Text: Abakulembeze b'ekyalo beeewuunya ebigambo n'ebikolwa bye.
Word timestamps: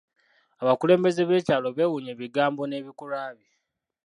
Abakulembeze 0.61 1.21
b'ekyalo 1.29 1.67
beeewuunya 1.75 2.11
ebigambo 2.15 2.61
n'ebikolwa 2.65 3.21
bye. 3.37 3.51